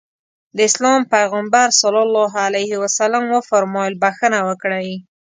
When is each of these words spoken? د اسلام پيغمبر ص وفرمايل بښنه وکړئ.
د 0.55 0.57
اسلام 0.69 0.99
پيغمبر 1.13 1.67
ص 1.79 1.81
وفرمايل 3.33 3.93
بښنه 4.03 4.39
وکړئ. 4.49 4.89